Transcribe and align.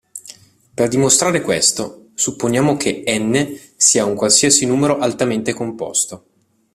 Per 0.73 0.87
dimostrare 0.87 1.41
questo, 1.43 2.07
supponiamo 2.15 2.75
che 2.75 3.03
"n" 3.07 3.59
sia 3.75 4.03
un 4.03 4.15
qualsiasi 4.15 4.65
numero 4.65 4.97
altamente 4.97 5.53
composto. 5.53 6.25